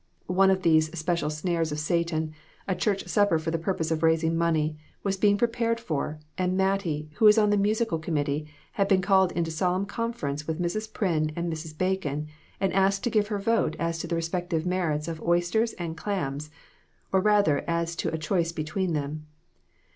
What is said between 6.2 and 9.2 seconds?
and Mattie, who was on the musical commit tee, had been